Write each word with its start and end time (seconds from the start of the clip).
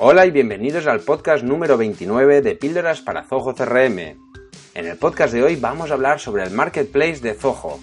Hola 0.00 0.26
y 0.26 0.30
bienvenidos 0.30 0.86
al 0.86 1.00
podcast 1.00 1.42
número 1.42 1.76
29 1.76 2.40
de 2.40 2.54
Píldoras 2.54 3.00
para 3.00 3.24
Zoho 3.24 3.52
CRM. 3.52 3.98
En 3.98 4.86
el 4.86 4.96
podcast 4.96 5.34
de 5.34 5.42
hoy 5.42 5.56
vamos 5.56 5.90
a 5.90 5.94
hablar 5.94 6.20
sobre 6.20 6.44
el 6.44 6.52
marketplace 6.52 7.18
de 7.18 7.34
Zoho. 7.34 7.80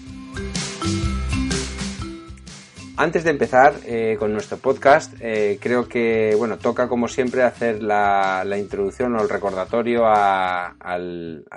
Antes 2.96 3.22
de 3.22 3.30
empezar 3.30 3.74
eh, 3.84 4.16
con 4.18 4.32
nuestro 4.32 4.56
podcast, 4.56 5.12
eh, 5.20 5.58
creo 5.60 5.90
que 5.90 6.34
bueno 6.38 6.56
toca 6.56 6.88
como 6.88 7.06
siempre 7.06 7.42
hacer 7.42 7.82
la, 7.82 8.42
introducción 8.58 9.14
o 9.14 9.20
el 9.20 9.28
recordatorio 9.28 10.04
a, 10.06 10.74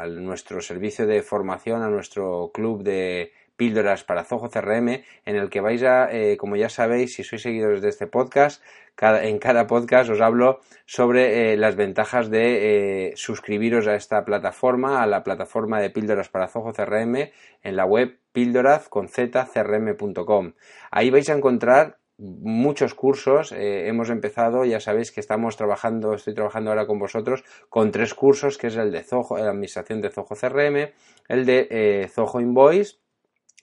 nuestro 0.10 0.60
servicio 0.60 1.08
de 1.08 1.22
formación, 1.22 1.84
a 1.84 1.90
nuestro 1.90 2.52
club 2.54 2.84
de 2.84 3.32
píldoras 3.56 4.04
para 4.04 4.26
Zoho 4.26 4.50
CRM, 4.50 5.04
en 5.26 5.36
el 5.36 5.50
que 5.50 5.62
vais 5.62 5.84
a, 5.84 6.12
eh, 6.12 6.38
como 6.38 6.56
ya 6.56 6.70
sabéis, 6.70 7.14
si 7.16 7.24
sois 7.24 7.42
seguidores 7.42 7.82
de 7.82 7.90
este 7.90 8.08
podcast, 8.08 8.64
en 9.02 9.40
cada 9.40 9.66
podcast 9.68 10.10
os 10.10 10.22
hablo 10.22 10.60
sobre 10.86 11.54
eh, 11.54 11.58
las 11.58 11.76
ventajas 11.76 12.30
de 12.30 13.08
eh, 13.08 13.14
suscribiros 13.16 13.88
a 13.88 13.96
esta 13.96 14.24
plataforma, 14.26 15.02
a 15.02 15.08
la 15.08 15.24
plataforma 15.24 15.80
de 15.80 15.90
píldoras 15.90 16.30
para 16.30 16.48
Zoho 16.48 16.74
CRM, 16.74 17.32
en 17.64 17.76
la 17.76 17.86
web 17.86 18.20
píldoraz.crm.com. 18.34 20.54
Ahí 20.92 21.10
vais 21.10 21.28
a 21.30 21.34
encontrar 21.34 21.98
muchos 22.18 22.94
cursos. 22.94 23.54
hemos 23.54 24.10
empezado, 24.10 24.66
ya 24.66 24.82
sabéis 24.82 25.14
que 25.14 25.22
estamos 25.22 25.56
trabajando, 25.56 26.14
estoy 26.14 26.34
trabajando 26.34 26.72
ahora 26.72 26.86
con 26.86 27.00
vosotros 27.00 27.46
con 27.70 27.92
tres 27.92 28.14
cursos, 28.14 28.58
que 28.58 28.68
es 28.68 28.76
el 28.76 28.92
de 28.92 29.04
Zoho, 29.04 29.38
la 29.38 29.52
administración 29.52 30.02
de 30.02 30.10
Zoho 30.10 30.36
CRM, 30.36 30.92
el 31.30 31.46
de 31.46 32.10
Zoho 32.14 32.42
Invoice 32.42 32.98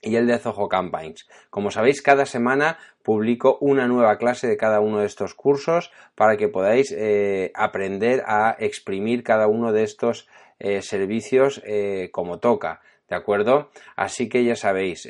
y 0.01 0.15
el 0.15 0.27
de 0.27 0.37
Zoho 0.37 0.67
Campaigns. 0.69 1.27
Como 1.49 1.71
sabéis, 1.71 2.01
cada 2.01 2.25
semana 2.25 2.77
publico 3.03 3.57
una 3.61 3.87
nueva 3.87 4.17
clase 4.17 4.47
de 4.47 4.57
cada 4.57 4.79
uno 4.79 4.99
de 4.99 5.05
estos 5.05 5.33
cursos 5.33 5.91
para 6.15 6.37
que 6.37 6.49
podáis 6.49 6.91
eh, 6.91 7.51
aprender 7.55 8.23
a 8.27 8.55
exprimir 8.59 9.23
cada 9.23 9.47
uno 9.47 9.71
de 9.71 9.83
estos 9.83 10.27
eh, 10.59 10.81
servicios 10.81 11.61
eh, 11.65 12.09
como 12.11 12.39
toca. 12.39 12.81
¿De 13.09 13.15
acuerdo? 13.15 13.69
Así 13.95 14.27
que 14.27 14.43
ya 14.43 14.57
sabéis, 14.57 15.07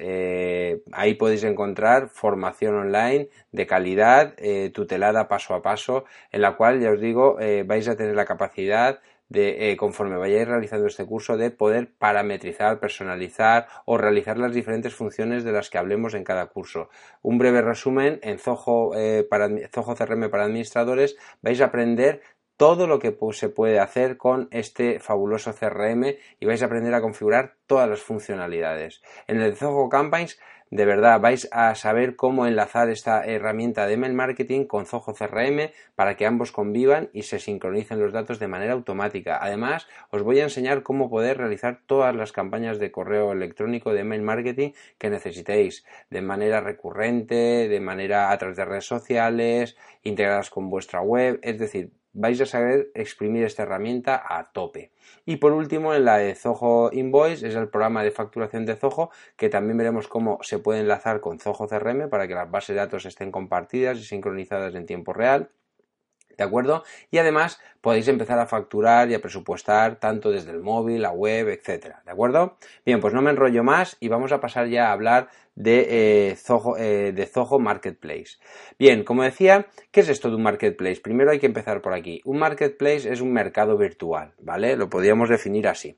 ahí 0.92 1.16
podéis 1.16 1.44
encontrar 1.44 2.10
formación 2.10 2.76
online 2.76 3.30
de 3.52 3.66
calidad, 3.66 4.36
tutelada 4.72 5.28
paso 5.28 5.56
a 5.56 5.64
paso, 5.64 6.06
en 6.32 6.42
la 6.42 6.56
cual, 6.56 6.80
ya 6.80 6.92
os 6.92 7.02
digo, 7.02 7.40
vais 7.66 7.88
a 7.88 7.96
tener 7.96 8.16
la 8.16 8.26
capacidad 8.26 9.00
de, 9.30 9.72
eh, 9.72 9.78
conforme 9.78 10.18
vayáis 10.18 10.48
realizando 10.48 10.88
este 10.88 11.06
curso, 11.06 11.38
de 11.38 11.52
poder 11.52 11.94
parametrizar, 11.98 12.80
personalizar 12.80 13.68
o 13.86 13.98
realizar 13.98 14.38
las 14.38 14.54
diferentes 14.54 14.96
funciones 14.96 15.44
de 15.44 15.52
las 15.52 15.70
que 15.70 15.78
hablemos 15.78 16.14
en 16.14 16.24
cada 16.24 16.48
curso. 16.48 16.90
Un 17.22 17.38
breve 17.38 17.62
resumen, 17.62 18.20
en 18.24 18.40
Zoho, 18.40 18.96
eh, 18.96 19.26
para, 19.30 19.50
Zoho 19.74 19.96
CRM 19.96 20.30
para 20.30 20.46
administradores 20.46 21.18
vais 21.42 21.60
a 21.62 21.66
aprender 21.66 22.22
todo 22.58 22.88
lo 22.88 22.98
que 22.98 23.16
se 23.34 23.50
puede 23.50 23.80
hacer 23.80 24.18
con 24.18 24.48
este 24.52 25.00
fabuloso 25.00 25.54
CRM 25.54 26.18
y 26.40 26.46
vais 26.46 26.62
a 26.64 26.66
aprender 26.66 26.94
a 26.96 27.02
configurar 27.02 27.54
todas 27.68 27.88
las 27.88 28.02
funcionalidades. 28.02 29.04
En 29.28 29.40
el 29.40 29.56
Zoho 29.56 29.90
Campaigns 29.90 30.40
de 30.70 30.86
verdad 30.86 31.20
vais 31.20 31.48
a 31.52 31.74
saber 31.76 32.16
cómo 32.16 32.46
enlazar 32.46 32.90
esta 32.90 33.24
herramienta 33.26 33.88
de 33.88 33.94
email 33.94 34.14
marketing 34.14 34.66
con 34.66 34.86
Zoho 34.86 35.14
CRM 35.14 35.72
para 35.96 36.16
que 36.16 36.26
ambos 36.26 36.52
convivan 36.52 37.10
y 37.14 37.24
se 37.24 37.40
sincronicen 37.40 38.00
los 38.00 38.12
datos 38.12 38.40
de 38.40 38.48
manera 38.48 38.74
automática. 38.74 39.38
Además, 39.42 39.88
os 40.10 40.24
voy 40.24 40.40
a 40.40 40.44
enseñar 40.44 40.84
cómo 40.84 41.10
poder 41.10 41.38
realizar 41.38 41.82
todas 41.86 42.16
las 42.16 42.32
campañas 42.32 42.80
de 42.80 42.92
correo 42.92 43.32
electrónico 43.32 43.94
de 43.94 44.02
email 44.02 44.22
marketing 44.22 44.72
que 44.98 45.10
necesitéis 45.10 45.86
de 46.10 46.22
manera 46.22 46.62
recurrente, 46.62 47.68
de 47.68 47.80
manera 47.80 48.32
a 48.32 48.38
través 48.38 48.58
de 48.58 48.66
redes 48.66 48.86
sociales, 48.86 49.78
integradas 50.04 50.50
con 50.50 50.70
vuestra 50.70 51.02
web, 51.02 51.40
es 51.44 51.58
decir, 51.58 51.92
vais 52.18 52.42
a 52.42 52.46
saber 52.46 52.90
exprimir 52.96 53.46
esta 53.46 53.64
herramienta 53.64 54.22
a 54.28 54.52
tope. 54.52 54.92
Y 55.24 55.38
por 55.38 55.54
último, 55.54 55.94
en 55.94 56.06
la 56.06 56.18
de 56.18 56.34
Zoho 56.34 56.90
Invoice 56.92 57.48
es 57.48 57.56
el 57.56 57.70
programa 57.70 58.04
de 58.04 58.12
facturación 58.12 58.66
de 58.66 58.76
Zoho, 58.76 59.12
que 59.36 59.50
también 59.50 59.78
veremos 59.78 60.08
cómo 60.08 60.40
se 60.42 60.58
puede 60.58 60.80
enlazar 60.80 61.22
con 61.22 61.40
Zoho 61.40 61.68
CRM 61.68 62.10
para 62.10 62.28
que 62.28 62.34
las 62.34 62.50
bases 62.50 62.76
de 62.76 62.82
datos 62.82 63.06
estén 63.06 63.32
compartidas 63.32 64.00
y 64.00 64.04
sincronizadas 64.04 64.74
en 64.74 64.88
tiempo 64.88 65.14
real. 65.14 65.52
¿De 66.38 66.44
acuerdo? 66.44 66.84
Y 67.10 67.18
además 67.18 67.60
podéis 67.82 68.08
empezar 68.08 68.38
a 68.40 68.46
facturar 68.46 69.10
y 69.10 69.16
a 69.16 69.22
presupuestar 69.22 70.00
tanto 70.00 70.30
desde 70.32 70.52
el 70.52 70.62
móvil, 70.62 71.02
la 71.02 71.12
web, 71.12 71.50
etcétera. 71.50 72.02
¿De 72.06 72.12
acuerdo? 72.12 72.58
Bien, 72.86 73.00
pues 73.00 73.14
no 73.14 73.22
me 73.22 73.32
enrollo 73.32 73.64
más 73.64 73.98
y 74.00 74.08
vamos 74.08 74.32
a 74.32 74.40
pasar 74.40 74.68
ya 74.68 74.90
a 74.90 74.92
hablar 74.92 75.30
de, 75.56 76.30
eh, 76.30 76.36
Zoho, 76.36 76.78
eh, 76.78 77.12
de 77.12 77.30
Marketplace. 77.60 78.38
Bien, 78.78 79.04
como 79.04 79.24
decía, 79.24 79.66
¿qué 79.92 80.02
es 80.02 80.10
esto 80.10 80.30
de 80.30 80.36
un 80.36 80.44
marketplace? 80.44 81.02
Primero 81.02 81.32
hay 81.32 81.40
que 81.40 81.48
empezar 81.48 81.82
por 81.82 81.94
aquí. 81.94 82.22
Un 82.26 82.38
marketplace 82.38 83.12
es 83.12 83.22
un 83.22 83.34
mercado 83.34 83.76
virtual, 83.78 84.34
¿vale? 84.40 84.78
Lo 84.78 84.90
podríamos 84.90 85.30
definir 85.30 85.68
así. 85.68 85.98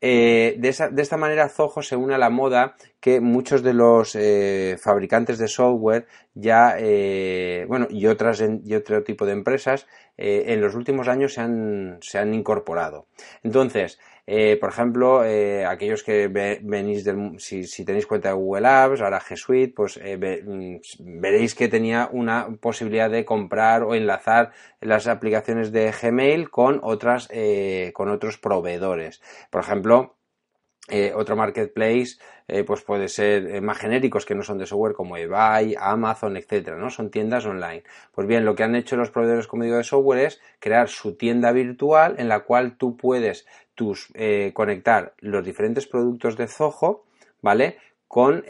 Eh, 0.00 0.56
de, 0.58 0.68
esta 0.68 1.16
manera 1.16 1.48
Zoho 1.48 1.82
se 1.82 1.96
une 1.96 2.14
a 2.14 2.18
la 2.18 2.30
moda 2.30 2.76
que 3.00 3.20
muchos 3.20 3.62
de 3.62 3.74
los 3.74 4.14
eh, 4.14 4.76
fabricantes 4.78 5.38
de 5.38 5.48
software 5.48 6.06
ya, 6.34 6.76
eh, 6.78 7.64
bueno, 7.68 7.86
y 7.90 8.06
otras 8.06 8.42
y 8.64 8.74
otro 8.74 9.02
tipo 9.02 9.24
de 9.24 9.32
empresas 9.32 9.86
en 10.16 10.60
los 10.60 10.74
últimos 10.74 11.08
años 11.08 11.34
se 11.34 11.40
han, 11.40 11.98
se 12.00 12.18
han 12.18 12.34
incorporado. 12.34 13.06
Entonces, 13.42 13.98
eh, 14.26 14.56
por 14.58 14.70
ejemplo, 14.70 15.22
eh, 15.24 15.66
aquellos 15.66 16.02
que 16.02 16.28
venís 16.28 17.04
del, 17.04 17.38
si, 17.38 17.84
tenéis 17.84 18.06
cuenta 18.06 18.28
de 18.30 18.34
Google 18.34 18.66
Apps, 18.66 19.02
ahora 19.02 19.20
G 19.20 19.36
Suite, 19.36 19.74
pues 19.76 19.98
eh, 20.02 20.16
mm, 20.16 21.20
veréis 21.20 21.54
que 21.54 21.68
tenía 21.68 22.08
una 22.10 22.48
posibilidad 22.60 23.10
de 23.10 23.24
comprar 23.26 23.82
o 23.82 23.94
enlazar 23.94 24.52
las 24.80 25.08
aplicaciones 25.08 25.72
de 25.72 25.92
Gmail 25.92 26.50
con 26.50 26.80
otras, 26.82 27.28
con 27.92 28.08
otros 28.08 28.38
proveedores. 28.38 29.20
Por 29.50 29.60
ejemplo, 29.60 30.16
otro 31.14 31.34
marketplace 31.34 32.18
eh, 32.46 32.62
pues 32.62 32.82
puede 32.82 33.08
ser 33.08 33.46
eh, 33.46 33.60
más 33.62 33.78
genéricos 33.78 34.26
que 34.26 34.34
no 34.34 34.42
son 34.42 34.58
de 34.58 34.66
software 34.66 34.92
como 34.92 35.16
eBay, 35.16 35.74
Amazon, 35.78 36.36
etcétera, 36.36 36.76
¿no? 36.76 36.90
Son 36.90 37.10
tiendas 37.10 37.46
online. 37.46 37.84
Pues 38.12 38.26
bien, 38.26 38.44
lo 38.44 38.54
que 38.54 38.64
han 38.64 38.74
hecho 38.74 38.96
los 38.96 39.10
proveedores, 39.10 39.46
como 39.46 39.64
digo, 39.64 39.78
de 39.78 39.84
software 39.84 40.26
es 40.26 40.42
crear 40.58 40.88
su 40.90 41.16
tienda 41.16 41.52
virtual 41.52 42.16
en 42.18 42.28
la 42.28 42.40
cual 42.40 42.76
tú 42.76 42.98
puedes 42.98 43.46
tus, 43.74 44.08
eh, 44.14 44.50
conectar 44.52 45.14
los 45.20 45.42
diferentes 45.42 45.86
productos 45.86 46.36
de 46.36 46.48
Zoho, 46.48 47.06
¿vale? 47.40 47.78
Con, 48.06 48.44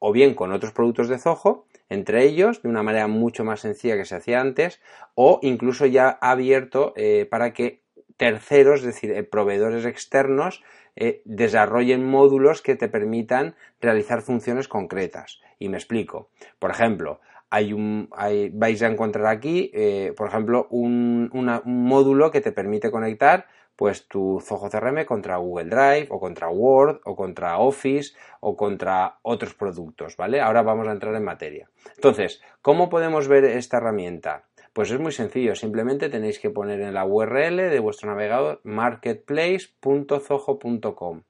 o 0.00 0.12
bien 0.12 0.34
con 0.34 0.52
otros 0.52 0.72
productos 0.72 1.08
de 1.08 1.18
Zoho, 1.18 1.66
entre 1.90 2.24
ellos 2.24 2.62
de 2.62 2.68
una 2.70 2.82
manera 2.82 3.06
mucho 3.06 3.44
más 3.44 3.60
sencilla 3.60 3.96
que 3.96 4.06
se 4.06 4.16
hacía 4.16 4.40
antes, 4.40 4.80
o 5.14 5.38
incluso 5.42 5.86
ya 5.86 6.08
abierto 6.08 6.94
para 7.30 7.52
que 7.52 7.82
terceros, 8.16 8.80
es 8.80 8.86
decir, 8.86 9.30
proveedores 9.30 9.84
externos, 9.84 10.64
eh, 10.96 11.22
desarrollen 11.24 12.04
módulos 12.04 12.62
que 12.62 12.76
te 12.76 12.88
permitan 12.88 13.54
realizar 13.80 14.22
funciones 14.22 14.68
concretas. 14.68 15.40
Y 15.58 15.68
me 15.68 15.76
explico. 15.76 16.30
Por 16.58 16.70
ejemplo, 16.70 17.20
hay 17.50 17.72
un, 17.72 18.08
vais 18.52 18.82
a 18.82 18.86
encontrar 18.86 19.26
aquí, 19.26 19.70
eh, 19.74 20.14
por 20.16 20.28
ejemplo, 20.28 20.68
un, 20.70 21.30
módulo 21.64 22.30
que 22.30 22.40
te 22.40 22.52
permite 22.52 22.90
conectar 22.90 23.46
pues 23.74 24.08
tu 24.08 24.42
Zoho 24.44 24.68
CRM 24.68 25.06
contra 25.06 25.38
Google 25.38 25.70
Drive 25.70 26.08
o 26.10 26.20
contra 26.20 26.50
Word 26.50 27.00
o 27.04 27.16
contra 27.16 27.58
Office 27.58 28.14
o 28.40 28.54
contra 28.54 29.18
otros 29.22 29.54
productos, 29.54 30.18
¿vale? 30.18 30.38
Ahora 30.38 30.60
vamos 30.62 30.86
a 30.86 30.92
entrar 30.92 31.14
en 31.14 31.24
materia. 31.24 31.70
Entonces, 31.96 32.42
¿cómo 32.60 32.90
podemos 32.90 33.26
ver 33.26 33.44
esta 33.44 33.78
herramienta? 33.78 34.44
Pues 34.72 34.92
es 34.92 35.00
muy 35.00 35.10
sencillo, 35.10 35.56
simplemente 35.56 36.08
tenéis 36.08 36.38
que 36.38 36.48
poner 36.48 36.80
en 36.80 36.94
la 36.94 37.04
URL 37.04 37.56
de 37.56 37.80
vuestro 37.80 38.08
navegador 38.08 38.60
marketplace.zoho.com. 38.62 41.22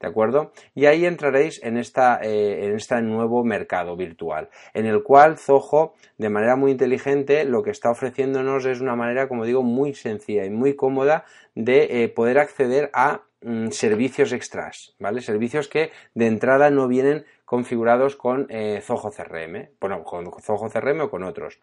¿De 0.00 0.06
acuerdo? 0.06 0.52
Y 0.74 0.86
ahí 0.86 1.06
entraréis 1.06 1.62
en, 1.62 1.76
esta, 1.76 2.20
eh, 2.22 2.66
en 2.66 2.74
este 2.74 3.00
nuevo 3.02 3.44
mercado 3.44 3.96
virtual, 3.96 4.48
en 4.74 4.86
el 4.86 5.02
cual 5.02 5.38
Zoho, 5.38 5.94
de 6.18 6.28
manera 6.28 6.56
muy 6.56 6.72
inteligente, 6.72 7.44
lo 7.44 7.62
que 7.62 7.70
está 7.70 7.90
ofreciéndonos 7.90 8.64
es 8.64 8.80
una 8.80 8.96
manera, 8.96 9.28
como 9.28 9.44
digo, 9.44 9.62
muy 9.62 9.94
sencilla 9.94 10.44
y 10.44 10.50
muy 10.50 10.74
cómoda 10.74 11.24
de 11.54 12.04
eh, 12.04 12.08
poder 12.08 12.38
acceder 12.38 12.90
a 12.94 13.22
mm, 13.42 13.70
servicios 13.70 14.32
extras, 14.32 14.94
¿vale? 15.00 15.20
Servicios 15.20 15.68
que 15.68 15.90
de 16.14 16.26
entrada 16.26 16.70
no 16.70 16.86
vienen 16.86 17.24
configurados 17.44 18.14
con 18.14 18.46
eh, 18.50 18.80
Zoho 18.82 19.10
CRM, 19.10 19.70
bueno, 19.80 20.04
con 20.04 20.30
Zoho 20.40 20.68
CRM 20.68 21.00
o 21.00 21.10
con 21.10 21.24
otros. 21.24 21.60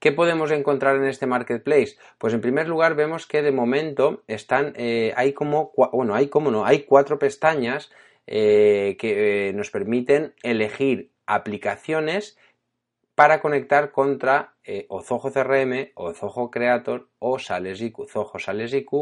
¿Qué 0.00 0.12
podemos 0.12 0.50
encontrar 0.50 0.96
en 0.96 1.04
este 1.04 1.26
marketplace? 1.26 1.98
Pues 2.16 2.32
en 2.32 2.40
primer 2.40 2.66
lugar 2.66 2.94
vemos 2.94 3.26
que 3.26 3.42
de 3.42 3.52
momento 3.52 4.22
están, 4.28 4.72
eh, 4.76 5.12
hay 5.14 5.34
como, 5.34 5.72
bueno, 5.92 6.14
hay 6.14 6.28
como 6.28 6.50
no, 6.50 6.64
hay 6.64 6.84
cuatro 6.84 7.18
pestañas 7.18 7.92
eh, 8.26 8.96
que 8.98 9.52
nos 9.54 9.70
permiten 9.70 10.32
elegir 10.42 11.10
aplicaciones 11.26 12.38
para 13.14 13.42
conectar 13.42 13.92
contra 13.92 14.54
o 14.88 15.02
Zoho 15.02 15.30
CRM 15.30 15.90
o 15.94 16.14
Zoho 16.14 16.50
Creator 16.50 17.08
o 17.18 17.38
Zoho 17.38 18.38
Sales 18.38 18.72
IQ 18.72 18.92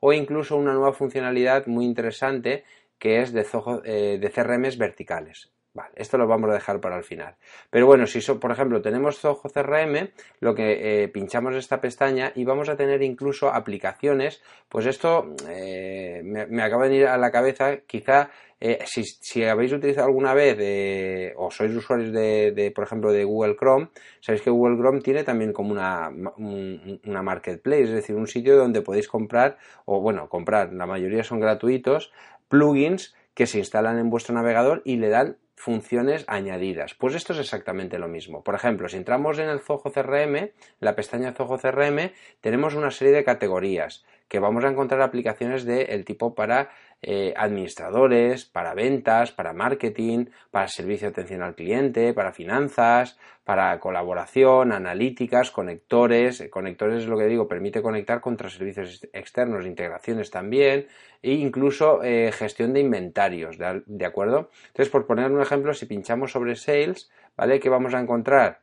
o 0.00 0.12
incluso 0.14 0.56
una 0.56 0.72
nueva 0.72 0.94
funcionalidad 0.94 1.66
muy 1.66 1.84
interesante 1.84 2.64
que 2.98 3.20
es 3.20 3.34
de, 3.34 3.44
Zoho, 3.44 3.82
de 3.82 4.32
CRMs 4.34 4.78
verticales. 4.78 5.52
Esto 5.94 6.18
lo 6.18 6.26
vamos 6.26 6.50
a 6.50 6.54
dejar 6.54 6.80
para 6.80 6.96
el 6.96 7.04
final. 7.04 7.36
Pero 7.70 7.86
bueno, 7.86 8.06
si 8.06 8.20
por 8.34 8.50
ejemplo 8.50 8.82
tenemos 8.82 9.18
Zoho 9.18 9.42
CRM, 9.42 10.10
lo 10.40 10.54
que 10.54 11.02
eh, 11.02 11.08
pinchamos 11.08 11.54
esta 11.54 11.80
pestaña 11.80 12.32
y 12.34 12.44
vamos 12.44 12.68
a 12.68 12.76
tener 12.76 13.02
incluso 13.02 13.52
aplicaciones, 13.52 14.42
pues 14.68 14.86
esto 14.86 15.34
eh, 15.48 16.22
me, 16.24 16.62
acaba 16.62 16.84
de 16.84 16.90
venir 16.90 17.06
a 17.06 17.16
la 17.16 17.30
cabeza, 17.30 17.78
quizá 17.86 18.30
eh, 18.60 18.84
si, 18.86 19.44
habéis 19.44 19.72
utilizado 19.72 20.06
alguna 20.06 20.34
vez 20.34 21.34
o 21.36 21.50
sois 21.50 21.74
usuarios 21.74 22.12
de, 22.12 22.72
por 22.74 22.84
ejemplo, 22.84 23.12
de 23.12 23.24
Google 23.24 23.56
Chrome, 23.56 23.88
sabéis 24.20 24.42
que 24.42 24.50
Google 24.50 24.76
Chrome 24.76 25.00
tiene 25.00 25.24
también 25.24 25.52
como 25.52 25.70
una, 25.70 26.10
una 26.38 27.22
marketplace, 27.22 27.84
es 27.84 27.90
decir, 27.90 28.16
un 28.16 28.26
sitio 28.26 28.56
donde 28.56 28.82
podéis 28.82 29.08
comprar, 29.08 29.58
o 29.84 30.00
bueno, 30.00 30.28
comprar, 30.28 30.72
la 30.72 30.86
mayoría 30.86 31.22
son 31.22 31.40
gratuitos, 31.40 32.12
plugins 32.48 33.14
que 33.34 33.46
se 33.46 33.58
instalan 33.58 33.98
en 33.98 34.10
vuestro 34.10 34.34
navegador 34.34 34.82
y 34.84 34.96
le 34.96 35.10
dan 35.10 35.36
funciones 35.58 36.24
añadidas. 36.28 36.94
Pues 36.94 37.14
esto 37.14 37.32
es 37.32 37.40
exactamente 37.40 37.98
lo 37.98 38.08
mismo. 38.08 38.42
Por 38.42 38.54
ejemplo, 38.54 38.88
si 38.88 38.96
entramos 38.96 39.38
en 39.38 39.48
el 39.48 39.60
Zoho 39.60 39.92
CRM, 39.92 40.50
la 40.80 40.94
pestaña 40.94 41.32
Zoho 41.32 41.58
CRM, 41.58 42.12
tenemos 42.40 42.74
una 42.74 42.90
serie 42.90 43.12
de 43.12 43.24
categorías 43.24 44.04
que 44.28 44.38
vamos 44.38 44.64
a 44.64 44.68
encontrar 44.68 45.00
aplicaciones 45.02 45.64
del 45.64 46.04
tipo 46.04 46.34
para 46.34 46.70
eh, 47.00 47.32
administradores, 47.36 48.44
para 48.44 48.74
ventas, 48.74 49.30
para 49.30 49.52
marketing, 49.52 50.26
para 50.50 50.68
servicio 50.68 51.06
de 51.06 51.12
atención 51.12 51.42
al 51.42 51.54
cliente, 51.54 52.12
para 52.12 52.32
finanzas, 52.32 53.18
para 53.44 53.78
colaboración, 53.78 54.72
analíticas, 54.72 55.50
conectores. 55.50 56.46
Conectores 56.50 57.04
es 57.04 57.08
lo 57.08 57.16
que 57.16 57.26
digo, 57.26 57.48
permite 57.48 57.82
conectar 57.82 58.20
contra 58.20 58.50
servicios 58.50 59.06
externos, 59.12 59.64
integraciones 59.64 60.30
también, 60.30 60.88
e 61.22 61.32
incluso 61.32 62.02
eh, 62.02 62.30
gestión 62.32 62.72
de 62.72 62.80
inventarios, 62.80 63.56
¿de, 63.58 64.04
acuerdo? 64.06 64.50
Entonces, 64.66 64.90
por 64.90 65.06
poner 65.06 65.30
un 65.30 65.40
ejemplo, 65.40 65.72
si 65.72 65.86
pinchamos 65.86 66.32
sobre 66.32 66.56
Sales, 66.56 67.10
¿vale? 67.36 67.60
¿Qué 67.60 67.68
vamos 67.68 67.94
a 67.94 68.00
encontrar? 68.00 68.60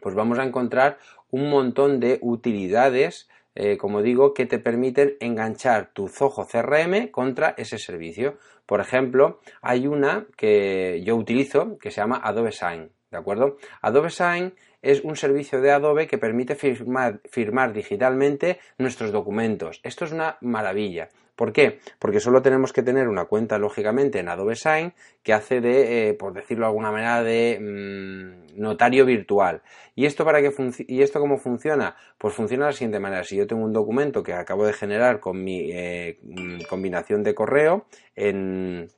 Pues 0.00 0.14
vamos 0.14 0.38
a 0.38 0.44
encontrar 0.44 0.98
un 1.30 1.50
montón 1.50 2.00
de 2.00 2.18
utilidades 2.22 3.28
eh, 3.54 3.76
como 3.76 4.02
digo, 4.02 4.34
que 4.34 4.46
te 4.46 4.58
permiten 4.58 5.16
enganchar 5.20 5.90
tu 5.92 6.08
Zoho 6.08 6.46
CRM 6.46 7.10
contra 7.10 7.54
ese 7.56 7.78
servicio. 7.78 8.36
Por 8.66 8.80
ejemplo, 8.80 9.40
hay 9.62 9.86
una 9.86 10.26
que 10.36 11.02
yo 11.04 11.16
utilizo 11.16 11.78
que 11.78 11.90
se 11.90 12.00
llama 12.00 12.20
Adobe 12.22 12.52
Sign, 12.52 12.90
¿de 13.10 13.18
acuerdo? 13.18 13.56
Adobe 13.82 14.10
Sign 14.10 14.54
es 14.82 15.02
un 15.02 15.16
servicio 15.16 15.60
de 15.60 15.72
Adobe 15.72 16.06
que 16.06 16.18
permite 16.18 16.54
firmar, 16.54 17.20
firmar 17.30 17.72
digitalmente 17.72 18.58
nuestros 18.78 19.12
documentos. 19.12 19.80
Esto 19.82 20.04
es 20.04 20.12
una 20.12 20.38
maravilla. 20.40 21.08
¿Por 21.40 21.54
qué? 21.54 21.78
Porque 21.98 22.20
solo 22.20 22.42
tenemos 22.42 22.70
que 22.70 22.82
tener 22.82 23.08
una 23.08 23.24
cuenta, 23.24 23.56
lógicamente, 23.56 24.18
en 24.18 24.28
Adobe 24.28 24.56
Sign 24.56 24.92
que 25.22 25.32
hace 25.32 25.62
de, 25.62 26.10
eh, 26.10 26.12
por 26.12 26.34
decirlo 26.34 26.66
de 26.66 26.68
alguna 26.68 26.92
manera, 26.92 27.22
de 27.22 27.58
mm, 27.58 28.60
notario 28.60 29.06
virtual. 29.06 29.62
¿Y 29.94 30.04
esto, 30.04 30.26
para 30.26 30.42
qué 30.42 30.52
¿Y 30.86 31.00
esto 31.00 31.18
cómo 31.18 31.38
funciona? 31.38 31.96
Pues 32.18 32.34
funciona 32.34 32.66
de 32.66 32.72
la 32.72 32.76
siguiente 32.76 33.00
manera. 33.00 33.24
Si 33.24 33.36
yo 33.36 33.46
tengo 33.46 33.64
un 33.64 33.72
documento 33.72 34.22
que 34.22 34.34
acabo 34.34 34.66
de 34.66 34.74
generar 34.74 35.18
con 35.18 35.42
mi 35.42 35.70
eh, 35.72 36.18
mm, 36.24 36.64
combinación 36.68 37.22
de 37.22 37.34
correo 37.34 37.86
en 38.16 38.90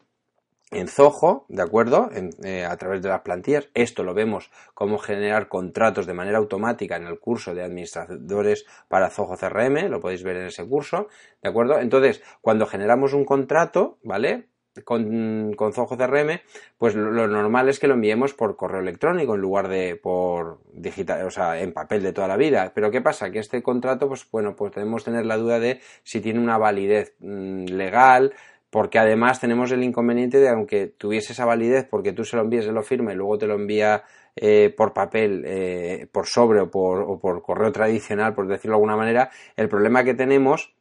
en 0.73 0.89
Zoho, 0.89 1.45
¿de 1.49 1.63
acuerdo? 1.63 2.11
Eh, 2.43 2.65
a 2.65 2.77
través 2.77 3.03
de 3.03 3.09
las 3.09 3.21
plantillas. 3.21 3.69
Esto 3.75 4.03
lo 4.03 4.15
vemos 4.15 4.51
cómo 4.75 4.99
generar 4.99 5.49
contratos 5.49 6.07
de 6.07 6.15
manera 6.15 6.39
automática 6.39 6.97
en 6.97 7.07
el 7.07 7.19
curso 7.19 7.55
de 7.55 7.63
administradores 7.63 8.65
para 8.89 9.11
Zoho 9.11 9.37
CRM, 9.37 9.89
lo 9.89 10.01
podéis 10.01 10.23
ver 10.23 10.37
en 10.37 10.47
ese 10.47 10.67
curso, 10.67 11.09
¿de 11.43 11.49
acuerdo? 11.49 11.79
Entonces, 11.79 12.23
cuando 12.41 12.67
generamos 12.67 13.13
un 13.13 13.25
contrato, 13.25 13.99
¿vale? 14.03 14.49
Con, 14.85 15.53
con 15.53 15.75
Zoho 15.75 15.99
CRM, 15.99 16.41
pues 16.79 16.95
lo, 16.95 17.29
normal 17.29 17.69
es 17.69 17.79
que 17.79 17.87
lo 17.87 17.93
enviemos 17.93 18.33
por 18.33 18.57
correo 18.57 18.81
electrónico 18.81 19.35
en 19.35 19.41
lugar 19.43 19.69
de 19.69 19.97
por 19.97 20.61
digital, 20.73 21.27
o 21.27 21.31
sea, 21.31 21.61
en 21.61 21.75
papel 21.75 22.03
de 22.03 22.15
toda 22.15 22.27
la 22.27 22.39
vida. 22.39 22.73
Pero 22.75 22.91
¿qué 22.91 23.03
pasa? 23.03 23.31
Que 23.31 23.39
este 23.39 23.63
contrato, 23.63 24.09
pues 24.09 24.27
bueno, 24.31 24.57
pues 24.57 24.73
podemos 24.73 25.05
tener 25.05 25.27
la 25.27 25.37
duda 25.37 25.61
de 25.61 25.81
si 26.05 26.23
tiene 26.23 26.41
una 26.41 26.57
validez 26.57 27.15
mm, 27.19 27.67
legal, 27.67 28.33
porque 28.73 28.99
además 28.99 29.39
tenemos 29.39 29.71
el 29.71 29.85
inconveniente 29.85 30.39
de 30.41 30.49
aunque 30.49 30.87
tuviese 30.87 31.35
esa 31.35 31.45
validez 31.45 31.87
porque 31.91 32.15
tú 32.15 32.25
se 32.25 32.37
lo 32.37 32.43
envíes, 32.43 32.65
se 32.65 32.73
lo 32.73 32.83
firma 32.83 33.13
y 33.13 33.17
luego 33.17 33.37
te 33.37 33.47
lo 33.47 33.55
envía 33.55 34.03
eh, 34.35 34.73
por 34.75 34.95
papel, 34.95 35.45
eh, 35.47 36.07
por 36.11 36.27
sobre 36.27 36.61
o 36.61 36.71
por, 36.71 37.03
o 37.03 37.21
por 37.21 37.43
correo 37.43 37.71
tradicional, 37.71 38.33
por 38.33 38.49
decirlo 38.49 38.73
de 38.73 38.77
alguna 38.77 38.97
manera, 38.97 39.31
el 39.57 39.69
problema 39.69 40.05
que 40.05 40.15
tenemos 40.15 40.75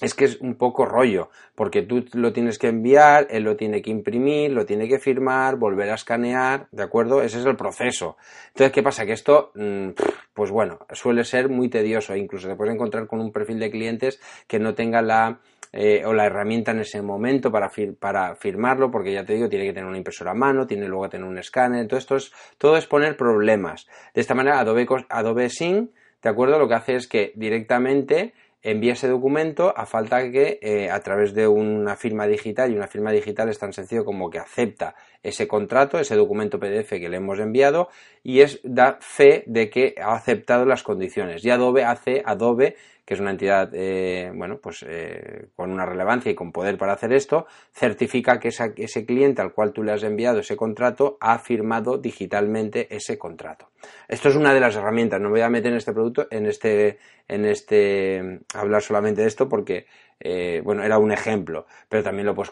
es 0.00 0.14
que 0.14 0.24
es 0.24 0.40
un 0.40 0.56
poco 0.56 0.84
rollo, 0.84 1.30
porque 1.54 1.82
tú 1.82 2.04
lo 2.14 2.32
tienes 2.32 2.58
que 2.58 2.66
enviar, 2.66 3.28
él 3.30 3.44
lo 3.44 3.54
tiene 3.56 3.80
que 3.82 3.90
imprimir, 3.92 4.50
lo 4.50 4.66
tiene 4.66 4.88
que 4.88 4.98
firmar, 4.98 5.54
volver 5.54 5.90
a 5.90 5.94
escanear, 5.94 6.66
¿de 6.72 6.82
acuerdo? 6.82 7.22
Ese 7.22 7.38
es 7.38 7.46
el 7.46 7.54
proceso. 7.54 8.16
Entonces, 8.48 8.72
¿qué 8.72 8.82
pasa? 8.82 9.06
Que 9.06 9.12
esto, 9.12 9.52
mm, 9.54 9.90
pues 10.34 10.50
bueno, 10.50 10.80
suele 10.90 11.24
ser 11.24 11.48
muy 11.48 11.68
tedioso, 11.68 12.16
incluso 12.16 12.48
te 12.48 12.56
puedes 12.56 12.74
encontrar 12.74 13.06
con 13.06 13.20
un 13.20 13.30
perfil 13.30 13.60
de 13.60 13.70
clientes 13.70 14.20
que 14.48 14.58
no 14.58 14.74
tenga 14.74 15.02
la 15.02 15.38
eh, 15.72 16.04
o 16.04 16.12
la 16.12 16.26
herramienta 16.26 16.72
en 16.72 16.80
ese 16.80 17.00
momento 17.00 17.50
para, 17.50 17.70
para 17.98 18.36
firmarlo, 18.36 18.90
porque 18.90 19.12
ya 19.12 19.24
te 19.24 19.34
digo, 19.34 19.48
tiene 19.48 19.64
que 19.64 19.72
tener 19.72 19.88
una 19.88 19.96
impresora 19.96 20.32
a 20.32 20.34
mano, 20.34 20.66
tiene 20.66 20.86
luego 20.86 21.04
que 21.04 21.10
tener 21.10 21.26
un 21.26 21.38
escáner, 21.38 21.88
todo 21.88 21.98
esto 21.98 22.16
es, 22.16 22.32
todo 22.58 22.76
es 22.76 22.86
poner 22.86 23.16
problemas. 23.16 23.86
De 24.14 24.20
esta 24.20 24.34
manera, 24.34 24.60
Adobe, 24.60 24.86
Adobe 25.08 25.48
Sync, 25.48 25.90
¿de 26.22 26.28
acuerdo? 26.28 26.58
Lo 26.58 26.68
que 26.68 26.74
hace 26.74 26.96
es 26.96 27.08
que 27.08 27.32
directamente 27.36 28.34
envía 28.62 28.92
ese 28.92 29.08
documento 29.08 29.72
a 29.76 29.86
falta 29.86 30.30
que 30.30 30.58
eh, 30.62 30.90
a 30.90 31.00
través 31.00 31.34
de 31.34 31.48
una 31.48 31.96
firma 31.96 32.26
digital 32.26 32.72
y 32.72 32.76
una 32.76 32.86
firma 32.86 33.10
digital 33.10 33.48
es 33.48 33.58
tan 33.58 33.72
sencillo 33.72 34.04
como 34.04 34.30
que 34.30 34.38
acepta 34.38 34.94
ese 35.22 35.48
contrato, 35.48 35.98
ese 35.98 36.16
documento 36.16 36.60
PDF 36.60 36.90
que 36.90 37.08
le 37.08 37.16
hemos 37.16 37.38
enviado 37.38 37.88
y 38.22 38.40
es 38.40 38.60
da 38.62 38.98
fe 39.00 39.42
de 39.46 39.68
que 39.70 39.94
ha 40.00 40.14
aceptado 40.14 40.64
las 40.64 40.82
condiciones. 40.82 41.44
Y 41.44 41.50
Adobe 41.50 41.84
hace 41.84 42.22
Adobe 42.24 42.76
que 43.04 43.14
es 43.14 43.20
una 43.20 43.32
entidad, 43.32 43.70
eh, 43.74 44.30
bueno, 44.34 44.58
pues 44.58 44.84
eh, 44.88 45.48
con 45.56 45.72
una 45.72 45.84
relevancia 45.84 46.30
y 46.30 46.36
con 46.36 46.52
poder 46.52 46.78
para 46.78 46.92
hacer 46.92 47.12
esto, 47.12 47.46
certifica 47.72 48.38
que 48.38 48.48
ese 48.48 49.06
cliente 49.06 49.42
al 49.42 49.52
cual 49.52 49.72
tú 49.72 49.82
le 49.82 49.92
has 49.92 50.04
enviado 50.04 50.38
ese 50.38 50.56
contrato 50.56 51.16
ha 51.20 51.38
firmado 51.40 51.98
digitalmente 51.98 52.94
ese 52.94 53.18
contrato. 53.18 53.71
Esto 54.08 54.28
es 54.28 54.36
una 54.36 54.54
de 54.54 54.60
las 54.60 54.76
herramientas. 54.76 55.20
No 55.20 55.30
voy 55.30 55.40
a 55.40 55.48
meter 55.48 55.72
en 55.72 55.78
este 55.78 55.92
producto, 55.92 56.26
en 56.30 56.46
este, 56.46 56.98
en 57.28 57.44
este, 57.44 58.40
hablar 58.54 58.82
solamente 58.82 59.22
de 59.22 59.28
esto 59.28 59.48
porque 59.48 59.86
eh, 60.20 60.60
bueno, 60.64 60.84
era 60.84 60.98
un 60.98 61.10
ejemplo, 61.10 61.66
pero 61.88 62.04
también 62.04 62.26
lo 62.26 62.34
puedes 62.34 62.50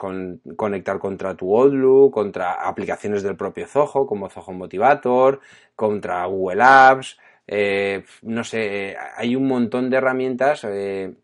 conectar 0.56 0.98
contra 0.98 1.36
tu 1.36 1.56
Outlook, 1.56 2.12
contra 2.12 2.54
aplicaciones 2.54 3.22
del 3.22 3.36
propio 3.36 3.66
Zoho, 3.66 4.06
como 4.06 4.28
Zoho 4.28 4.52
Motivator, 4.52 5.40
contra 5.76 6.24
Google 6.26 6.62
Apps, 6.62 7.16
eh, 7.52 8.04
no 8.22 8.44
sé, 8.44 8.96
hay 9.16 9.34
un 9.34 9.48
montón 9.48 9.90
de 9.90 9.96
herramientas 9.96 10.62
eh, 10.64 11.14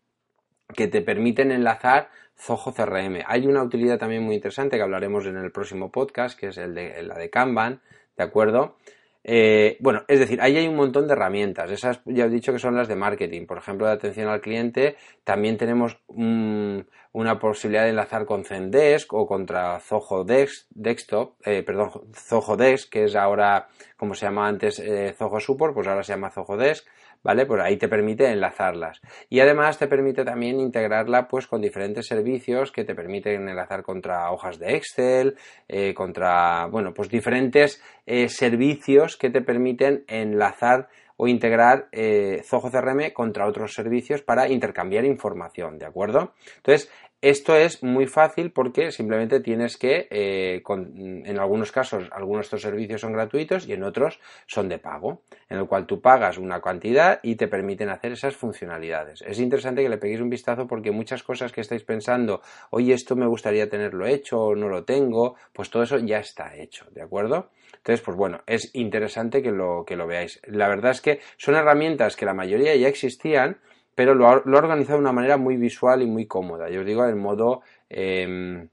que 0.75 0.87
te 0.87 1.01
permiten 1.01 1.51
enlazar 1.51 2.09
Zoho 2.37 2.73
CRM. 2.73 3.23
Hay 3.25 3.47
una 3.47 3.63
utilidad 3.63 3.97
también 3.97 4.23
muy 4.23 4.35
interesante 4.35 4.75
que 4.75 4.83
hablaremos 4.83 5.25
en 5.25 5.37
el 5.37 5.53
próximo 5.53 5.89
podcast, 5.89 6.37
que 6.37 6.47
es 6.47 6.57
el 6.57 6.75
de, 6.75 7.01
la 7.03 7.15
de 7.17 7.29
Kanban, 7.29 7.81
¿de 8.17 8.23
acuerdo? 8.25 8.75
Eh, 9.23 9.77
bueno, 9.79 10.03
es 10.07 10.19
decir, 10.19 10.39
ahí 10.41 10.57
hay 10.57 10.67
un 10.67 10.75
montón 10.75 11.07
de 11.07 11.13
herramientas. 11.13 11.69
Esas 11.71 12.01
ya 12.05 12.25
he 12.25 12.29
dicho 12.29 12.53
que 12.53 12.59
son 12.59 12.75
las 12.75 12.87
de 12.87 12.95
marketing. 12.95 13.45
Por 13.45 13.57
ejemplo, 13.57 13.87
de 13.87 13.93
atención 13.93 14.29
al 14.29 14.41
cliente, 14.41 14.95
también 15.23 15.57
tenemos 15.57 15.97
una 16.07 17.39
posibilidad 17.39 17.83
de 17.83 17.89
enlazar 17.89 18.25
con 18.25 18.45
Zendesk 18.45 19.13
o 19.13 19.27
contra 19.27 19.79
Zoho 19.79 20.23
Desktop, 20.23 21.35
perdón, 21.43 21.91
Zoho 22.13 22.55
Desk, 22.55 22.89
que 22.89 23.05
es 23.05 23.15
ahora 23.15 23.67
como 23.97 24.13
se 24.13 24.27
llama 24.27 24.47
antes 24.47 24.79
eh, 24.79 25.13
Zoho 25.17 25.39
Support, 25.39 25.73
pues 25.73 25.87
ahora 25.87 26.03
se 26.03 26.13
llama 26.13 26.29
Zoho 26.29 26.55
Desk, 26.55 26.87
¿vale? 27.27 27.45
Pues 27.45 27.61
ahí 27.61 27.75
te 27.75 27.89
permite 27.89 28.25
enlazarlas. 28.31 29.01
Y 29.29 29.41
además 29.41 29.77
te 29.77 29.87
permite 29.87 30.23
también 30.23 30.61
integrarla 30.61 31.27
pues 31.27 31.45
con 31.45 31.59
diferentes 31.59 32.07
servicios 32.07 32.71
que 32.71 32.85
te 32.85 32.95
permiten 32.95 33.49
enlazar 33.49 33.83
contra 33.83 34.31
hojas 34.31 34.59
de 34.59 34.77
Excel, 34.77 35.35
eh, 35.67 35.93
contra, 35.93 36.67
bueno, 36.67 36.93
pues 36.93 37.09
diferentes 37.09 37.83
eh, 38.05 38.29
servicios 38.29 39.17
que 39.17 39.29
te 39.29 39.41
permiten 39.41 40.05
enlazar 40.07 40.87
o 41.17 41.27
integrar 41.27 41.89
eh, 41.91 42.43
CRM 42.49 43.11
contra 43.11 43.47
otros 43.47 43.73
servicios 43.73 44.21
para 44.21 44.47
intercambiar 44.47 45.03
información, 45.03 45.77
¿de 45.79 45.85
acuerdo? 45.85 46.33
Entonces, 46.57 46.89
Esto 47.21 47.55
es 47.55 47.81
muy 47.81 48.05
fácil 48.05 48.51
porque 48.51 48.91
simplemente 48.91 49.39
tienes 49.39 49.77
que, 49.77 50.07
eh, 50.11 50.61
en 50.67 51.39
algunos 51.39 51.71
casos, 51.71 52.07
algunos 52.11 52.41
de 52.41 52.45
estos 52.45 52.61
servicios 52.61 53.01
son 53.01 53.13
gratuitos 53.13 53.67
y 53.67 53.73
en 53.73 53.81
otros 53.81 54.19
son 54.45 54.69
de 54.69 54.77
pago, 54.77 55.23
en 55.49 55.57
el 55.57 55.65
cual 55.65 55.87
tú 55.87 55.99
pagas 55.99 56.37
una 56.37 56.61
cantidad 56.61 57.19
y 57.23 57.35
te 57.35 57.47
permiten 57.47 57.89
hacer 57.89 58.11
esas 58.11 58.35
funcionalidades. 58.35 59.23
Es 59.23 59.39
interesante 59.39 59.81
que 59.81 59.89
le 59.89 59.97
peguéis 59.97 60.21
un 60.21 60.29
vistazo 60.29 60.67
porque 60.67 60.91
muchas 60.91 61.23
cosas 61.23 61.51
que 61.51 61.61
estáis 61.61 61.83
pensando, 61.83 62.41
oye, 62.69 62.93
esto 62.93 63.15
me 63.15 63.25
gustaría 63.25 63.67
tenerlo 63.67 64.05
hecho 64.05 64.53
no 64.55 64.69
lo 64.69 64.85
tengo, 64.85 65.35
pues 65.53 65.71
todo 65.71 65.81
eso 65.83 65.97
ya 65.97 66.19
está 66.19 66.55
hecho, 66.55 66.85
¿de 66.91 67.01
acuerdo? 67.01 67.49
Entonces, 67.77 68.01
pues 68.05 68.15
bueno, 68.15 68.43
es 68.45 68.73
interesante 68.75 69.41
que 69.41 69.51
lo, 69.51 69.85
que 69.85 69.95
lo 69.95 70.05
veáis. 70.05 70.39
La 70.45 70.67
verdad 70.67 70.91
es 70.91 71.01
que 71.01 71.19
son 71.37 71.55
herramientas 71.55 72.15
que 72.15 72.25
la 72.25 72.33
mayoría 72.33 72.75
ya 72.75 72.87
existían, 72.87 73.59
pero 73.97 74.13
lo 74.13 74.27
ha, 74.27 74.43
organizado 74.45 74.99
de 74.99 75.01
una 75.01 75.11
manera 75.11 75.37
muy 75.37 75.57
visual 75.57 76.03
y 76.03 76.05
muy 76.05 76.27
cómoda. 76.27 76.69
Yo 76.69 76.81
os 76.81 76.85
digo, 76.85 77.03
en 77.07 77.17
modo... 77.17 77.61
Em, 77.89 78.69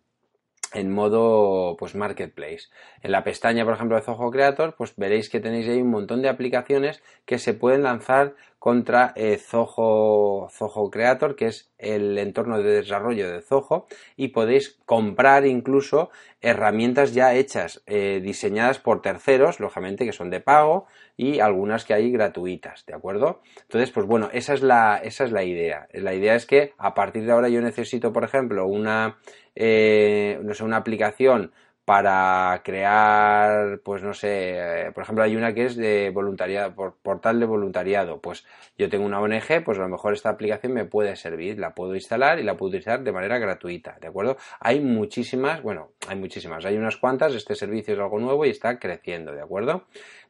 en 0.75 0.93
modo 0.93 1.77
pues 1.79 1.95
marketplace. 1.95 2.65
En 3.01 3.13
la 3.13 3.23
pestaña, 3.23 3.65
por 3.65 3.75
ejemplo, 3.75 3.97
de 3.97 4.03
Zoho 4.03 4.31
Creator, 4.31 4.75
pues 4.77 4.95
veréis 4.97 5.31
que 5.31 5.41
tenéis 5.41 5.69
ahí 5.69 5.81
un 5.81 5.91
montón 5.91 6.21
de 6.21 6.29
aplicaciones 6.29 7.01
que 7.25 7.39
se 7.39 7.55
pueden 7.55 7.85
lanzar 7.85 8.35
contra 8.65 9.13
eh, 9.15 9.37
Zoho, 9.37 10.49
Zoho 10.49 10.91
Creator, 10.91 11.37
que 11.37 11.49
es 11.49 11.71
el 11.77 12.17
entorno 12.17 12.63
de 12.63 12.77
desarrollo 12.81 13.31
de 13.31 13.43
Zoho, 13.43 13.87
y 14.17 14.29
podéis 14.29 14.81
comprar 14.87 15.45
incluso 15.45 16.09
herramientas 16.41 17.13
ya 17.13 17.35
hechas, 17.35 17.83
eh, 17.85 18.23
diseñadas 18.23 18.79
por 18.79 19.03
terceros, 19.03 19.61
lógicamente 19.61 20.07
que 20.07 20.15
son 20.15 20.31
de 20.31 20.41
pago, 20.41 20.87
y 21.15 21.41
algunas 21.41 21.85
que 21.85 21.93
hay 21.93 22.11
gratuitas, 22.11 22.87
¿de 22.87 22.95
acuerdo? 22.95 23.43
Entonces, 23.61 23.91
pues 23.91 24.07
bueno, 24.07 24.31
esa 24.33 24.55
es 24.55 24.63
la, 24.63 24.97
esa 24.97 25.25
es 25.25 25.31
la 25.31 25.45
idea. 25.45 25.87
La 25.93 26.15
idea 26.15 26.35
es 26.35 26.47
que 26.47 26.73
a 26.79 26.95
partir 26.95 27.27
de 27.27 27.33
ahora 27.33 27.51
yo 27.51 27.61
necesito, 27.61 28.15
por 28.15 28.25
ejemplo, 28.25 28.67
una, 28.67 29.19
eh, 29.55 30.39
no 30.43 30.55
sé, 30.55 30.65
una 30.65 30.79
aplicación 30.79 31.53
para 31.85 32.63
crear, 32.65 33.81
pues 33.85 34.03
no 34.03 34.15
sé, 34.15 34.87
eh, 34.87 34.93
por 34.93 35.03
ejemplo 35.03 35.23
hay 35.23 35.37
una 35.37 35.53
que 35.53 35.67
es 35.67 35.77
de 35.77 36.11
voluntariado, 36.11 36.75
por, 36.75 36.97
portal 36.97 37.39
de 37.39 37.47
voluntariado, 37.47 38.21
pues 38.21 38.47
yo 38.79 38.89
tengo 38.89 39.05
una 39.05 39.21
ONG, 39.21 39.63
pues 39.65 39.79
a 39.79 39.83
lo 39.83 39.89
mejor 39.89 40.15
esta 40.15 40.31
aplicación 40.31 40.73
me 40.73 40.87
puede 40.87 41.15
servir, 41.17 41.59
la 41.59 41.75
puedo 41.75 41.95
instalar 41.95 42.39
y 42.39 42.43
la 42.43 42.57
puedo 42.57 42.71
utilizar 42.71 43.03
de 43.03 43.13
manera 43.13 43.39
gratuita, 43.39 43.99
¿de 44.01 44.07
acuerdo? 44.07 44.39
Hay 44.61 44.81
muchísimas, 44.81 45.63
bueno, 45.63 45.91
hay 46.09 46.17
muchísimas, 46.17 46.65
hay 46.65 46.77
unas 46.77 46.97
cuantas, 46.97 47.35
este 47.35 47.55
servicio 47.55 47.95
es 47.95 48.01
algo 48.01 48.19
nuevo 48.19 48.47
y 48.47 48.51
está 48.51 48.79
creciendo, 48.79 49.33
¿de 49.33 49.43
acuerdo? 49.43 49.85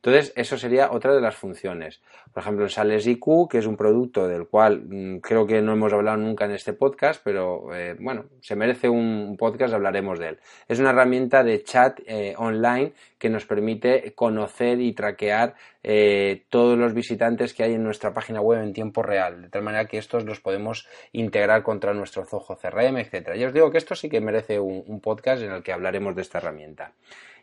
Entonces, 0.04 0.34
eso 0.36 0.58
sería 0.58 0.90
otra 0.90 1.14
de 1.14 1.22
las 1.22 1.34
funciones. 1.34 2.02
Por 2.30 2.42
ejemplo, 2.42 2.68
Sales 2.68 3.06
IQ, 3.06 3.48
que 3.48 3.56
es 3.56 3.64
un 3.64 3.76
producto 3.76 4.28
del 4.28 4.46
cual 4.46 4.82
mm, 4.86 5.20
creo 5.20 5.46
que 5.46 5.62
no 5.62 5.72
hemos 5.72 5.94
hablado 5.94 6.18
nunca 6.18 6.44
en 6.44 6.50
este 6.50 6.74
podcast, 6.74 7.22
pero 7.24 7.74
eh, 7.74 7.96
bueno, 7.98 8.26
se 8.42 8.54
merece 8.54 8.90
un 8.90 9.36
podcast, 9.38 9.72
hablaremos 9.72 10.18
de 10.18 10.28
él. 10.28 10.38
Es 10.68 10.78
una 10.78 10.90
herramienta 10.90 11.42
de 11.44 11.62
chat 11.62 12.00
eh, 12.06 12.34
online 12.38 12.92
que 13.18 13.28
nos 13.28 13.44
permite 13.44 14.12
conocer 14.14 14.80
y 14.80 14.92
traquear 14.92 15.54
eh, 15.84 16.44
todos 16.48 16.76
los 16.76 16.94
visitantes 16.94 17.54
que 17.54 17.62
hay 17.62 17.74
en 17.74 17.84
nuestra 17.84 18.12
página 18.12 18.40
web 18.40 18.62
en 18.62 18.72
tiempo 18.72 19.02
real, 19.02 19.42
de 19.42 19.48
tal 19.50 19.62
manera 19.62 19.84
que 19.84 19.98
estos 19.98 20.24
los 20.24 20.40
podemos 20.40 20.88
integrar 21.12 21.62
contra 21.62 21.92
nuestro 21.94 22.24
Zoho 22.24 22.56
CRM, 22.56 22.96
etcétera. 22.96 23.36
Ya 23.36 23.46
os 23.48 23.52
digo 23.52 23.70
que 23.70 23.78
esto 23.78 23.94
sí 23.94 24.08
que 24.08 24.20
merece 24.20 24.58
un 24.58 25.00
podcast 25.00 25.42
en 25.42 25.52
el 25.52 25.62
que 25.62 25.72
hablaremos 25.72 26.16
de 26.16 26.22
esta 26.22 26.38
herramienta. 26.38 26.92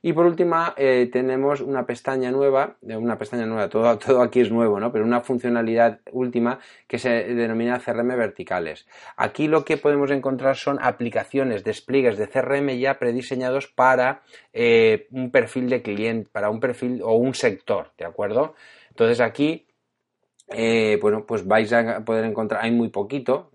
Y 0.03 0.13
por 0.13 0.25
último, 0.25 0.55
eh, 0.77 1.10
tenemos 1.12 1.62
una 1.62 1.86
pestaña 1.86 2.31
nueva, 2.31 2.75
eh, 2.88 2.95
una 2.95 3.19
pestaña 3.19 3.45
nueva, 3.45 3.69
todo, 3.69 3.98
todo 4.00 4.24
aquí 4.24 4.39
es 4.39 4.51
nuevo, 4.51 4.79
¿no? 4.79 4.91
Pero 4.91 5.05
una 5.05 5.21
funcionalidad 5.21 6.00
última 6.12 6.60
que 6.88 6.98
se 6.98 7.10
denomina 7.10 7.79
CRM 7.79 8.17
verticales. 8.17 8.88
Aquí 9.15 9.48
lo 9.48 9.63
que 9.63 9.77
podemos 9.77 10.10
encontrar 10.10 10.55
son 10.55 10.79
aplicaciones, 10.81 11.63
despliegues 11.63 12.17
de 12.17 12.27
CRM 12.27 12.79
ya 12.79 12.98
prediseñados 12.98 13.67
para 13.67 14.24
un 15.12 15.31
perfil 15.31 15.69
de 15.69 15.81
cliente, 15.81 16.29
para 16.31 16.50
un 16.50 16.60
perfil 16.60 17.01
o 17.03 17.13
un 17.13 17.33
sector, 17.33 17.91
¿de 17.98 18.05
acuerdo? 18.05 18.30
Entonces 18.89 19.19
aquí 19.19 19.67
bueno, 21.01 21.25
pues 21.25 21.47
vais 21.47 21.71
a 21.73 22.03
poder 22.03 22.25
encontrar, 22.25 22.63
hay 22.63 22.71
muy 22.71 22.89
poquito, 22.89 23.51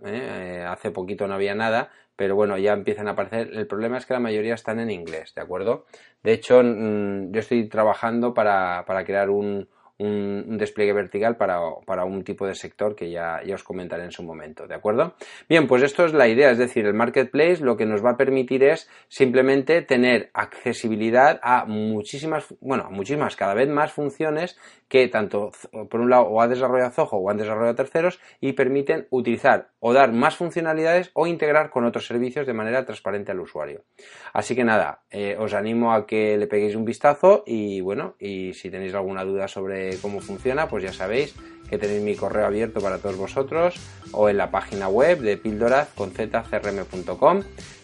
hace 0.66 0.90
poquito 0.90 1.26
no 1.26 1.34
había 1.34 1.54
nada, 1.54 1.90
pero 2.16 2.34
bueno, 2.34 2.56
ya 2.56 2.72
empiezan 2.72 3.08
a 3.08 3.12
aparecer. 3.12 3.50
El 3.52 3.66
problema 3.66 3.98
es 3.98 4.06
que 4.06 4.14
la 4.14 4.20
mayoría 4.20 4.54
están 4.54 4.80
en 4.80 4.90
inglés, 4.90 5.34
¿de 5.34 5.42
acuerdo? 5.42 5.84
De 6.22 6.32
hecho, 6.32 6.62
mm, 6.62 7.32
yo 7.32 7.40
estoy 7.40 7.68
trabajando 7.68 8.32
para, 8.32 8.84
para 8.86 9.04
crear 9.04 9.28
un, 9.30 9.68
un, 9.98 10.58
despliegue 10.58 10.92
vertical 10.92 11.36
para, 11.36 11.58
para, 11.84 12.04
un 12.04 12.22
tipo 12.24 12.46
de 12.46 12.54
sector 12.54 12.94
que 12.94 13.10
ya, 13.10 13.40
ya 13.44 13.54
os 13.54 13.62
comentaré 13.62 14.04
en 14.04 14.10
su 14.10 14.22
momento, 14.22 14.66
¿de 14.66 14.74
acuerdo? 14.74 15.14
Bien, 15.48 15.66
pues 15.66 15.82
esto 15.82 16.04
es 16.04 16.12
la 16.12 16.28
idea, 16.28 16.50
es 16.50 16.58
decir, 16.58 16.86
el 16.86 16.94
marketplace 16.94 17.62
lo 17.62 17.76
que 17.76 17.86
nos 17.86 18.04
va 18.04 18.10
a 18.10 18.16
permitir 18.16 18.62
es 18.64 18.88
simplemente 19.08 19.82
tener 19.82 20.30
accesibilidad 20.34 21.40
a 21.42 21.64
muchísimas, 21.64 22.54
bueno, 22.60 22.84
a 22.84 22.90
muchísimas, 22.90 23.36
cada 23.36 23.54
vez 23.54 23.68
más 23.68 23.92
funciones 23.92 24.58
que 24.88 25.08
tanto, 25.08 25.50
por 25.90 26.00
un 26.00 26.10
lado, 26.10 26.24
o 26.24 26.40
ha 26.40 26.48
desarrollado 26.48 26.90
Zoho 26.90 27.16
o 27.16 27.30
han 27.30 27.38
desarrollado 27.38 27.74
terceros 27.74 28.20
y 28.40 28.52
permiten 28.52 29.06
utilizar 29.10 29.68
o 29.88 29.92
dar 29.92 30.10
más 30.10 30.34
funcionalidades 30.34 31.12
o 31.14 31.28
integrar 31.28 31.70
con 31.70 31.84
otros 31.84 32.08
servicios 32.08 32.44
de 32.44 32.52
manera 32.52 32.84
transparente 32.84 33.30
al 33.30 33.38
usuario. 33.38 33.84
Así 34.32 34.56
que 34.56 34.64
nada, 34.64 35.04
eh, 35.12 35.36
os 35.38 35.54
animo 35.54 35.94
a 35.94 36.08
que 36.08 36.36
le 36.36 36.48
peguéis 36.48 36.74
un 36.74 36.84
vistazo 36.84 37.44
y 37.46 37.80
bueno, 37.82 38.16
y 38.18 38.52
si 38.54 38.68
tenéis 38.68 38.94
alguna 38.94 39.22
duda 39.22 39.46
sobre 39.46 39.96
cómo 39.98 40.18
funciona, 40.18 40.66
pues 40.66 40.82
ya 40.82 40.92
sabéis 40.92 41.36
que 41.68 41.78
tenéis 41.78 42.02
mi 42.02 42.14
correo 42.14 42.46
abierto 42.46 42.80
para 42.80 42.98
todos 42.98 43.16
vosotros 43.16 43.74
o 44.12 44.28
en 44.28 44.36
la 44.36 44.50
página 44.50 44.88
web 44.88 45.20
de 45.20 45.36
píldoras. 45.36 45.88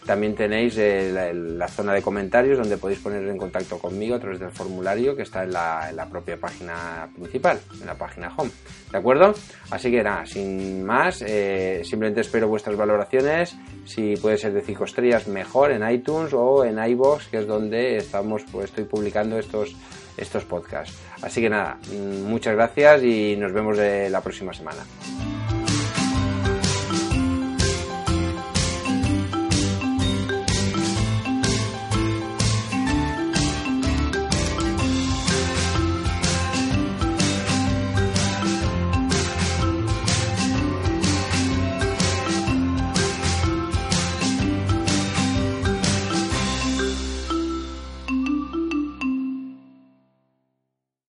También 0.06 0.34
tenéis 0.34 0.76
la, 0.76 1.68
zona 1.68 1.94
de 1.94 2.02
comentarios 2.02 2.58
donde 2.58 2.76
podéis 2.76 2.98
poner 2.98 3.26
en 3.28 3.38
contacto 3.38 3.78
conmigo 3.78 4.16
a 4.16 4.18
través 4.18 4.40
del 4.40 4.50
formulario 4.50 5.14
que 5.14 5.22
está 5.22 5.44
en 5.44 5.52
la, 5.52 6.06
propia 6.10 6.36
página 6.36 7.08
principal, 7.14 7.60
en 7.80 7.86
la 7.86 7.94
página 7.94 8.32
home. 8.36 8.50
¿De 8.90 8.98
acuerdo? 8.98 9.32
Así 9.70 9.90
que 9.90 10.02
nada, 10.02 10.26
sin 10.26 10.84
más, 10.84 11.22
eh, 11.22 11.82
simplemente 11.84 12.20
espero 12.20 12.48
vuestras 12.48 12.76
valoraciones. 12.76 13.56
Si 13.84 14.16
puede 14.16 14.38
ser 14.38 14.52
de 14.52 14.62
5 14.62 14.84
estrellas, 14.84 15.28
mejor 15.28 15.70
en 15.70 15.88
iTunes 15.88 16.32
o 16.32 16.64
en 16.64 16.82
iBox, 16.82 17.28
que 17.28 17.38
es 17.38 17.46
donde 17.46 17.96
estamos, 17.96 18.42
pues 18.50 18.66
estoy 18.66 18.84
publicando 18.84 19.38
estos 19.38 19.76
estos 20.16 20.44
podcasts. 20.44 20.94
Así 21.22 21.40
que 21.40 21.48
nada, 21.48 21.78
mm, 21.90 22.22
muchas 22.22 22.54
gracias 22.54 23.02
y 23.02 23.36
nos 23.36 23.52
vemos 23.52 23.76
la 23.78 24.20
próxima 24.20 24.52
semana. 24.52 24.82